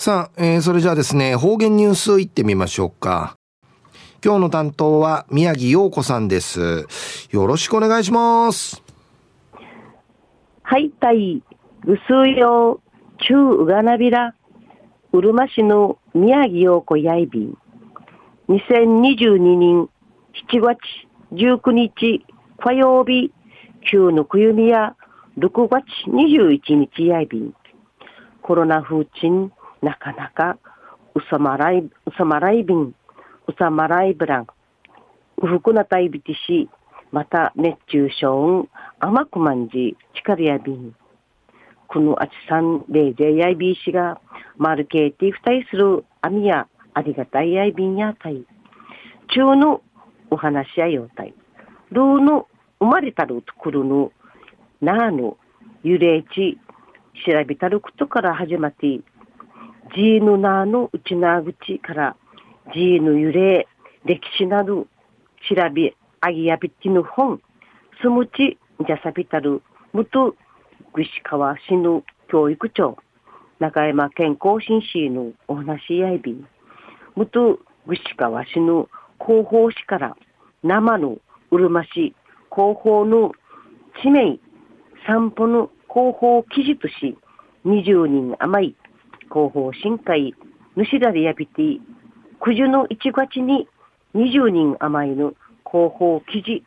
[0.00, 3.36] さあ、えー、それじゃあですね、方言ニュースいってみましょうか。
[4.24, 6.86] 今日の担当は宮城洋子さんです。
[7.32, 8.80] よろしくお願いします。
[10.62, 11.42] はい、たい、
[11.84, 12.80] ぐすうよう、
[13.24, 14.36] ちゅううがなびら、
[15.12, 17.58] うるま市の宮城洋子やいびん。
[18.50, 19.88] 2022年
[20.48, 20.78] 7月
[21.32, 22.24] 19日
[22.60, 23.32] 火曜日、
[23.90, 24.94] 旧のくゆみや
[25.38, 27.52] 6月21日やいびん。
[28.42, 29.50] コロナ風鎮
[29.82, 30.58] なかなか
[31.14, 32.94] うさまらい、うさまらいびん、う
[33.58, 34.46] さまらいぶらん、
[35.42, 36.68] うふくなたいびてし、
[37.10, 38.68] また熱中症、
[39.00, 40.94] 甘くまんじ、力やびん。
[41.88, 44.20] このあちさん、れいぜやいびしが、
[44.58, 48.44] まるけいてふたいするあみや、ありがたいやいびんやたい。
[49.34, 49.80] 中の
[50.30, 51.34] お話しやようたい。
[51.90, 52.46] ルーの
[52.78, 54.12] 生まれたるところの、
[54.80, 55.36] なあの、
[55.82, 56.58] 揺れち、
[57.26, 59.00] 調べたることから始まって、
[59.94, 62.16] ジーヌナーの内縄口から
[62.74, 63.66] ジーヌ揺れ、
[64.04, 64.86] 歴史など
[65.48, 67.40] 調べ、あぎやびきの本、
[68.02, 70.34] すむち、じゃさびたる、むと、
[70.92, 72.98] ぐしかわしぬ教育長、
[73.58, 76.46] 中山健康紳士のお話やいびん、
[77.16, 78.88] むと、ぐしかわしぬ
[79.24, 80.16] 広報誌から、
[80.62, 81.18] 生の
[81.50, 82.14] うるま市
[82.50, 83.32] 広報の
[84.02, 84.38] 地名、
[85.06, 87.16] 散歩の広報記事とし、
[87.64, 88.76] 20人余り、
[89.28, 90.34] 広報深海、
[90.76, 91.80] 主だりやびて、
[92.44, 93.68] 九十の一月に
[94.14, 95.34] 20人余りの
[95.70, 96.64] 広報記事、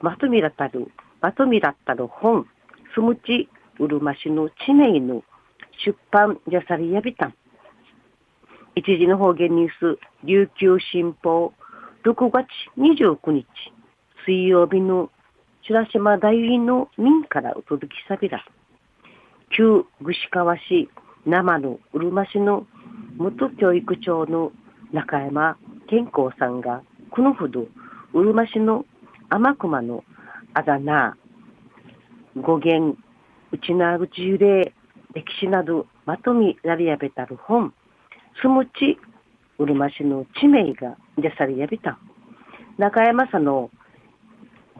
[0.00, 2.46] まとめらったる、まとめらったる本、
[2.94, 5.22] すむち、うるま市の地名の
[5.84, 7.34] 出版じゃさりやびたん。
[8.74, 11.52] 一時の方言ニュース、琉球新報、
[12.04, 12.46] 6月
[12.78, 13.46] 29日、
[14.26, 15.10] 水曜日の
[15.62, 18.44] 白島大院の民からお届けさびら。
[19.50, 20.88] 旧串川市
[21.26, 22.66] 生のうるま市の
[23.16, 24.52] 元教育長の
[24.92, 27.66] 中山健康さんが、このほど、
[28.14, 28.84] うるま市の
[29.28, 30.04] 天熊の
[30.54, 31.16] あだ名、
[32.40, 32.96] 語源、
[33.50, 34.72] 内縄口幽霊、
[35.14, 37.74] 歴史などまとめられやべたる本、
[38.40, 38.98] すむち、
[39.58, 41.98] うるま市の地名が出されやびた。
[42.78, 43.70] 中山さんの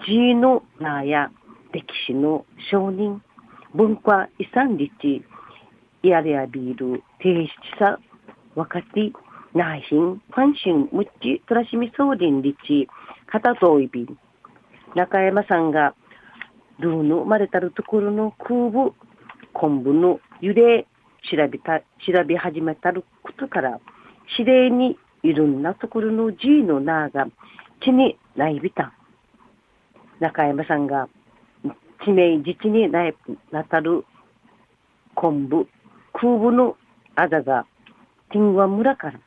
[0.06, 1.30] ジーノナーや
[1.72, 3.18] 歴史の承認、
[3.74, 5.24] 文化遺産立地、
[6.08, 7.98] やれやビール、提出さ、
[8.54, 9.12] 若手、
[9.54, 12.88] 内心、関心、むっち、とらしみそうりん立地、
[13.26, 14.18] 片といびん。
[14.94, 15.94] 中山さんが、
[16.78, 18.94] ルーの生まれたるところの空母、
[19.52, 20.86] 昆布の揺れ、
[21.30, 23.80] 調べた、調べ始めたることから、
[24.38, 27.26] 指令にいろんなところの G の名が
[27.82, 28.92] 地にないびた。
[30.20, 31.08] 中山さんが
[32.04, 33.14] 地名自治にない
[33.50, 34.04] なたる
[35.14, 35.66] 昆布、
[36.19, 36.78] 空母の
[37.15, 37.66] あざが、
[38.32, 39.21] ティンワ村から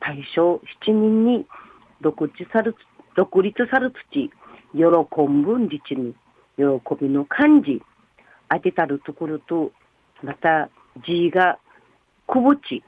[0.00, 1.46] 大正7人に
[2.00, 2.74] 独立さる、
[3.16, 4.28] 独立さる土、
[4.74, 6.16] 喜ぶん自治に、
[6.56, 6.64] 喜
[7.00, 7.80] びの漢字、
[8.50, 9.70] 当てたるところと、
[10.20, 10.68] また
[11.06, 11.58] 字が、
[12.26, 12.82] くぼち、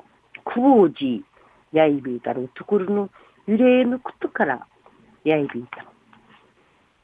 [0.45, 1.25] くぼうじ、
[1.73, 3.09] やいびいたるところの
[3.47, 4.67] 揺れのことから
[5.23, 5.87] やいびいた。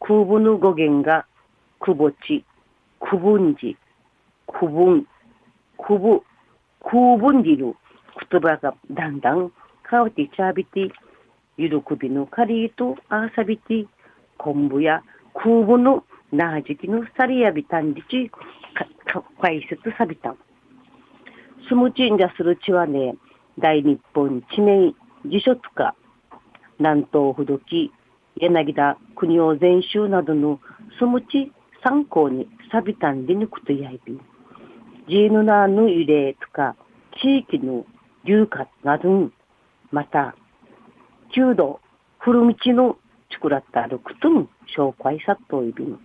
[0.01, 1.27] 空母の語源が、
[1.79, 2.45] くぼち、
[2.99, 3.77] くぶんじ、
[4.49, 5.07] くぶん、
[5.79, 6.23] くぶ、
[6.85, 7.75] 空文での
[8.31, 9.53] 言葉がだんだん
[9.89, 10.91] 変わってちゃびて、
[11.57, 13.89] ゆる首のカリーとあサビびて、
[14.39, 15.03] 昆布や
[15.35, 18.31] 空文のなはじきのサリやビ単んじち、
[19.41, 20.39] 解説さびたん。
[21.69, 23.17] 住む神社する地はね、
[23.59, 24.93] 大日本地名
[25.27, 25.95] 辞書とか、
[26.79, 27.93] 南東ほどき、
[28.37, 30.61] 柳田国を全集などの
[30.99, 31.53] スムチ
[31.85, 34.30] 参考にサビたんでぬくとやいびん。
[35.11, 36.77] ジ17ヌ慰レとか、
[37.21, 37.85] 地域の
[38.25, 39.29] 流活など、
[39.91, 40.37] また、
[41.35, 41.81] 旧道、
[42.21, 42.97] 古道の
[43.33, 45.99] 作らった六トン紹介さといびん。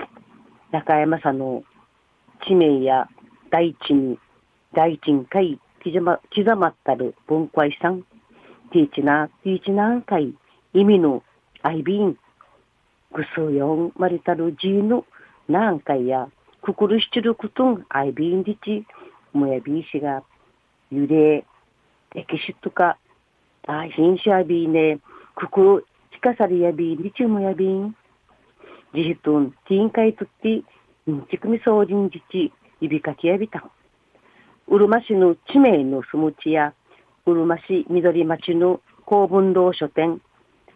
[0.71, 1.63] 中山さんの
[2.47, 3.07] 地名や
[3.51, 4.17] 大地に、
[4.73, 8.03] 大地賃会刻ま刻まったる文化遺産、
[8.71, 10.33] ティーチナ、ティーチナー会、
[10.73, 11.21] 意味の
[11.61, 12.17] アイビン、
[13.13, 15.03] ぐすうよんまりたるじーヌ
[15.47, 16.27] 何回や、
[16.65, 18.87] くくるしチルクトンアイビンディチ、
[19.37, 20.23] もやびいしが、
[20.91, 21.45] ゆれ、
[22.13, 22.97] 歴史とか、
[23.67, 24.99] あひんしゃびね、
[25.35, 27.95] くくる、ちかさりやびんりちもやびん。
[28.93, 30.63] じひとん、てんかいとって、
[31.11, 33.71] んちくみそうじんじち、いびかきやびたん。
[34.67, 36.73] うるま市の地名のすむちや、
[37.25, 40.21] うるま市緑町の公文堂書店、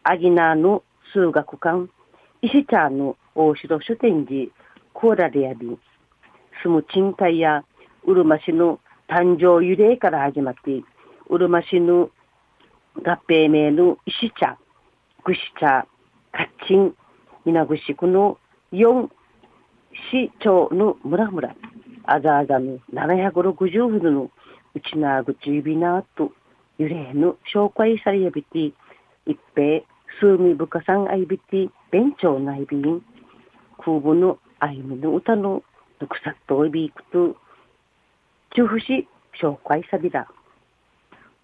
[0.03, 0.83] アギナーの
[1.13, 1.89] 数学館、
[2.41, 4.51] 石茶の大城書店寺、
[4.94, 5.77] コーラでやび、
[6.63, 7.63] 住む賃貸や
[8.06, 10.84] うるま市の誕生由来から始まって、
[11.30, 12.10] うるま市の
[12.96, 14.57] 合併名の石茶、
[15.24, 15.88] ぐし茶、
[16.31, 16.96] かっちん、
[17.46, 18.38] みなぐしくの
[18.72, 19.10] 4
[20.12, 21.56] 市町の村々、
[22.06, 24.31] あざあざの760ほどの
[24.75, 26.31] うちなぐち指なと、
[26.78, 28.74] ゆれの紹介されやびて、
[29.25, 29.81] 一平、
[30.19, 33.04] 数味深さんあいびて、弁長内便、
[33.78, 35.63] 空母の歩みの歌の
[36.01, 37.36] ぬくさっといびくと、
[38.56, 39.07] 中不し
[39.42, 40.28] 紹介さびだ。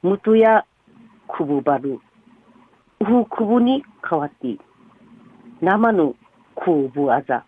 [0.02, 0.66] むとや
[1.28, 2.00] くぶばる、
[3.00, 4.58] うふくぶに変わって、
[5.62, 6.16] 生の
[6.56, 7.46] 空母あざ、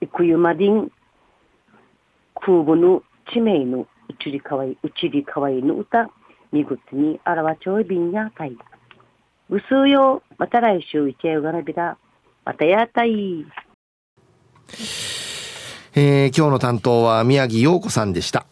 [0.00, 0.90] いくゆまりん、
[2.34, 3.86] 空母の地名のう
[4.22, 6.08] ちりかわい、うちりかわいの歌、
[6.52, 8.56] みぐつにあらわちょいびんやたい。
[9.50, 11.96] うすうよ、また来週いちえうがなびら、
[12.44, 13.46] またやたい。
[15.96, 18.46] えー、今日の担当は宮城陽子さんでした。